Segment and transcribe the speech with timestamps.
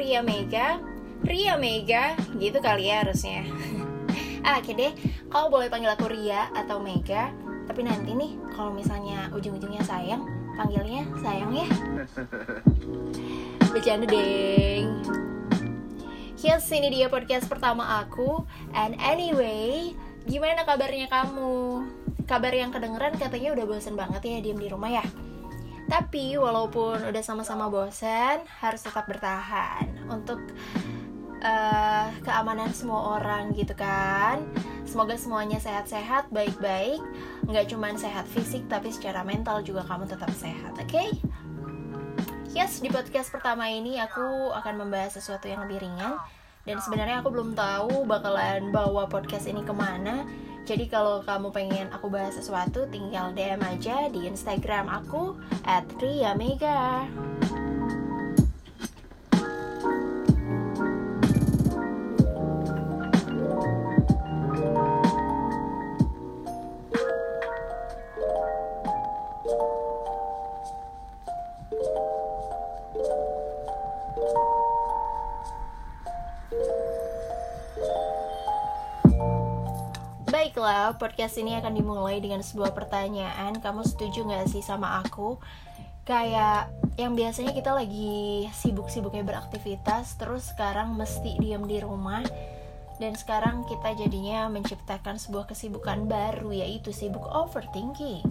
[0.00, 0.80] Ria Mega.
[1.20, 3.44] Ria Mega, gitu kali ya harusnya.
[4.40, 4.88] Ah, Oke deh,
[5.28, 7.28] kau boleh panggil aku Ria atau Mega.
[7.68, 10.24] Tapi nanti nih, kalau misalnya ujung-ujungnya sayang
[10.56, 11.68] Panggilnya sayang ya.
[13.68, 15.04] Bercanda deng.
[16.40, 18.48] Yes, ini dia podcast pertama aku.
[18.72, 19.92] And anyway,
[20.24, 21.84] gimana kabarnya kamu?
[22.28, 25.04] Kabar yang kedengeran katanya udah bosen banget ya diem di rumah ya
[25.90, 30.38] tapi walaupun udah sama-sama bosan, harus tetap bertahan untuk
[31.42, 34.46] uh, keamanan semua orang gitu kan.
[34.86, 37.02] Semoga semuanya sehat-sehat, baik-baik.
[37.50, 40.86] Nggak cuma sehat fisik, tapi secara mental juga kamu tetap sehat, oke?
[40.86, 41.10] Okay?
[42.54, 46.18] Yes, di podcast pertama ini aku akan membahas sesuatu yang lebih ringan.
[46.66, 50.28] Dan sebenarnya aku belum tahu bakalan bawa podcast ini ke mana
[50.70, 55.34] jadi kalau kamu pengen aku bahas sesuatu, tinggal DM aja di Instagram aku
[55.66, 55.82] at
[80.40, 83.60] Baiklah, podcast ini akan dimulai dengan sebuah pertanyaan.
[83.60, 85.36] Kamu setuju gak sih sama aku?
[86.08, 92.24] Kayak yang biasanya kita lagi sibuk-sibuknya beraktivitas, terus sekarang mesti diam di rumah.
[92.96, 98.24] Dan sekarang kita jadinya menciptakan sebuah kesibukan baru, yaitu sibuk overthinking.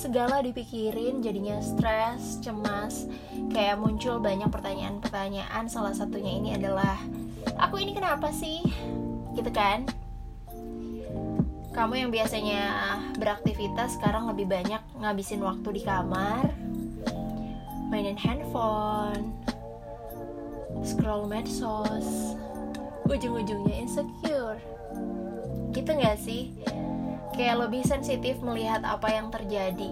[0.00, 3.04] Segala dipikirin, jadinya stres, cemas,
[3.52, 5.68] kayak muncul banyak pertanyaan-pertanyaan.
[5.68, 6.96] Salah satunya ini adalah,
[7.60, 8.64] aku ini kenapa sih?
[9.36, 9.84] Gitu kan?
[11.70, 12.62] Kamu yang biasanya
[13.14, 16.50] beraktivitas sekarang lebih banyak ngabisin waktu di kamar
[17.90, 19.34] mainin handphone
[20.82, 22.38] scroll medsos
[23.10, 24.62] ujung-ujungnya insecure.
[25.74, 26.54] Gitu gak sih?
[27.34, 29.90] Kayak lebih sensitif melihat apa yang terjadi.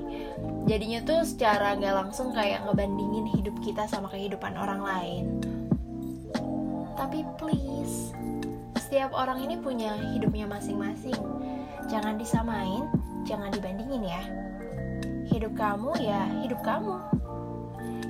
[0.70, 5.24] Jadinya tuh secara nggak langsung kayak ngebandingin hidup kita sama kehidupan orang lain.
[6.94, 8.12] Tapi please
[8.78, 11.18] setiap orang ini punya hidupnya masing-masing
[11.88, 12.84] Jangan disamain,
[13.24, 14.22] jangan dibandingin ya.
[15.28, 17.00] Hidup kamu ya hidup kamu.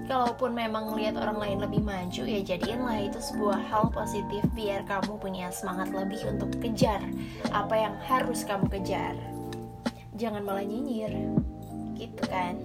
[0.08, 5.20] Kalaupun memang melihat orang lain lebih maju ya jadiinlah itu sebuah hal positif biar kamu
[5.20, 7.04] punya semangat lebih untuk kejar
[7.52, 9.14] apa yang harus kamu kejar.
[10.18, 11.12] Jangan malah nyinyir,
[11.94, 12.56] gitu kan?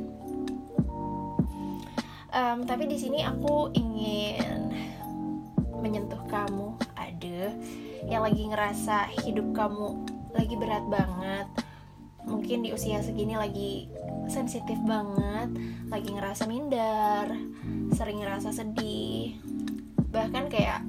[2.33, 4.73] Um, tapi di sini aku ingin
[5.77, 7.51] menyentuh kamu, aduh,
[8.07, 10.12] yang lagi ngerasa hidup kamu
[10.43, 11.47] lagi berat banget.
[12.27, 13.87] Mungkin di usia segini lagi
[14.27, 15.51] sensitif banget
[15.91, 17.27] lagi ngerasa minder
[17.91, 19.35] sering ngerasa sedih
[20.15, 20.79] bahkan kayak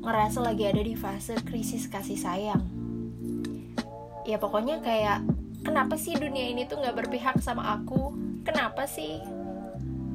[0.00, 2.64] ngerasa lagi ada di fase krisis kasih sayang.
[4.28, 5.24] Ya pokoknya kayak
[5.64, 8.12] kenapa sih dunia ini tuh nggak berpihak sama aku?
[8.44, 9.20] Kenapa sih?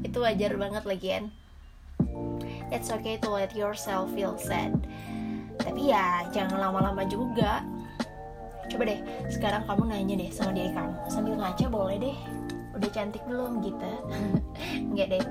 [0.01, 1.33] Itu wajar banget lagian
[2.73, 4.73] it's okay to let yourself feel sad.
[5.61, 7.63] Tapi ya jangan lama-lama juga
[8.75, 8.99] Coba deh,
[9.31, 11.07] sekarang kamu nanya deh sama diri kamu.
[11.07, 12.17] Sambil ngaca boleh deh.
[12.75, 13.87] Udah cantik belum gitu?
[14.91, 15.23] Enggak deh.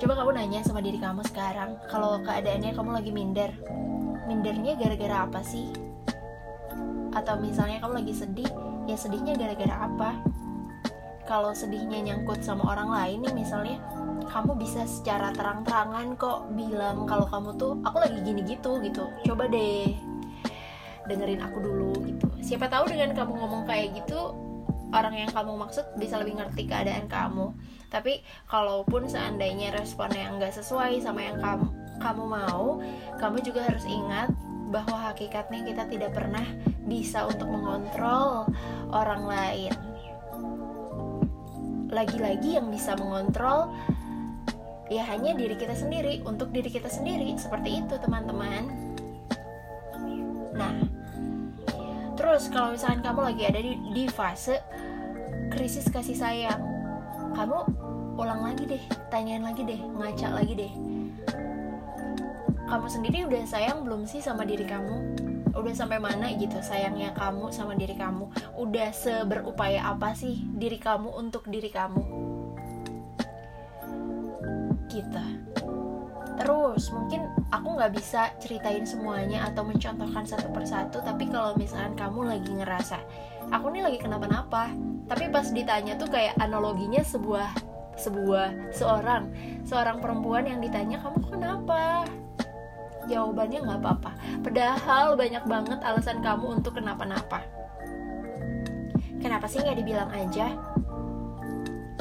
[0.00, 1.76] Coba kamu nanya sama diri kamu sekarang.
[1.92, 3.52] Kalau keadaannya kamu lagi minder
[4.24, 5.68] Mindernya gara-gara apa sih?
[7.12, 8.48] Atau misalnya kamu lagi sedih
[8.88, 10.10] Ya sedihnya gara-gara apa?
[11.28, 13.76] Kalau sedihnya nyangkut sama orang lain nih misalnya
[14.32, 19.12] kamu bisa secara terang-terangan kok bilang kalau kamu tuh aku lagi gini gitu gitu.
[19.28, 19.92] Coba deh
[21.10, 22.26] dengerin aku dulu gitu.
[22.38, 24.32] Siapa tahu dengan kamu ngomong kayak gitu
[24.90, 27.50] orang yang kamu maksud bisa lebih ngerti keadaan kamu.
[27.90, 31.66] Tapi kalaupun seandainya responnya nggak sesuai sama yang kamu
[32.00, 32.80] kamu mau
[33.20, 34.32] kamu juga harus ingat
[34.72, 36.46] bahwa hakikatnya kita tidak pernah
[36.86, 38.48] bisa untuk mengontrol
[38.94, 39.74] orang lain.
[41.90, 43.74] Lagi-lagi yang bisa mengontrol
[44.86, 46.22] ya hanya diri kita sendiri.
[46.22, 48.62] Untuk diri kita sendiri seperti itu teman-teman.
[50.54, 50.99] Nah
[52.30, 54.62] Terus kalau misalkan kamu lagi ada di, di fase
[55.50, 56.62] krisis kasih sayang,
[57.34, 57.58] kamu
[58.14, 58.78] ulang lagi deh,
[59.10, 60.72] tanyain lagi deh, ngaca lagi deh.
[62.70, 65.18] Kamu sendiri udah sayang belum sih sama diri kamu?
[65.58, 68.30] Udah sampai mana gitu sayangnya kamu sama diri kamu?
[68.54, 72.02] Udah seberupaya apa sih diri kamu untuk diri kamu?
[74.86, 75.39] Kita.
[76.40, 76.88] Terus.
[76.90, 77.20] Mungkin
[77.52, 82.98] aku nggak bisa ceritain semuanya atau mencontohkan satu persatu tapi kalau misalkan kamu lagi ngerasa
[83.50, 84.70] aku nih lagi kenapa-napa
[85.10, 87.50] tapi pas ditanya tuh kayak analoginya sebuah
[87.98, 89.28] sebuah seorang
[89.66, 92.06] seorang perempuan yang ditanya kamu kenapa?
[93.10, 94.12] Jawabannya nggak apa-apa.
[94.46, 97.42] Padahal banyak banget alasan kamu untuk kenapa-napa.
[99.20, 100.54] Kenapa sih nggak dibilang aja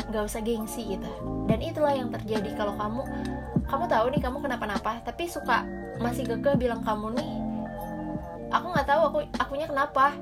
[0.09, 1.09] nggak usah gengsi gitu.
[1.45, 3.01] Dan itulah yang terjadi kalau kamu
[3.69, 5.61] kamu tahu nih kamu kenapa-napa tapi suka
[6.01, 7.29] masih kekeh bilang kamu nih
[8.49, 10.13] aku nggak tahu aku akunya kenapa.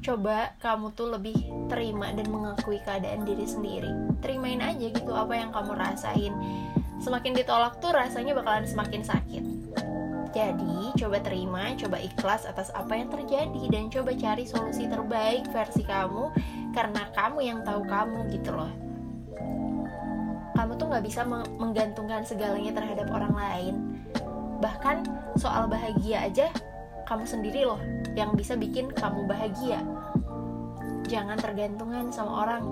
[0.00, 1.36] Coba kamu tuh lebih
[1.68, 3.92] terima dan mengakui keadaan diri sendiri.
[4.24, 6.32] Terimain aja gitu apa yang kamu rasain.
[7.04, 9.59] Semakin ditolak tuh rasanya bakalan semakin sakit
[10.30, 15.82] jadi coba terima coba ikhlas atas apa yang terjadi dan coba cari solusi terbaik versi
[15.82, 16.30] kamu
[16.74, 18.72] karena kamu yang tahu kamu gitu loh
[20.54, 21.22] kamu tuh nggak bisa
[21.58, 23.74] menggantungkan segalanya terhadap orang lain
[24.60, 25.02] bahkan
[25.34, 26.52] soal bahagia aja
[27.10, 27.82] kamu sendiri loh
[28.14, 29.82] yang bisa bikin kamu bahagia.
[31.10, 32.62] Jangan tergantungan sama orang.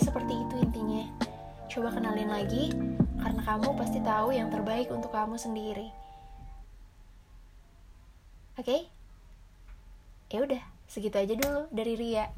[0.00, 1.04] Seperti itu intinya.
[1.68, 2.72] Coba kenalin lagi
[3.26, 5.90] karena kamu pasti tahu yang terbaik untuk kamu sendiri.
[8.54, 8.62] Oke?
[8.62, 8.80] Okay?
[10.30, 12.30] Ya udah, segitu aja dulu dari Ria.